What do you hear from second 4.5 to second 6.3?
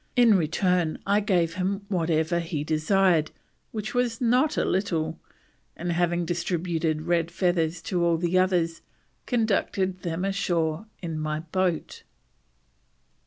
a little, and having